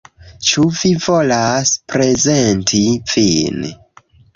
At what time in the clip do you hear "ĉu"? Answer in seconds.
0.51-0.63